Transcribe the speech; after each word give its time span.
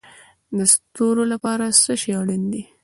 د 0.57 0.59
ستورو 0.73 1.23
لپاره 1.33 1.65
څه 1.83 1.93
شی 2.01 2.11
اړین 2.19 2.43
دی؟ 2.51 2.63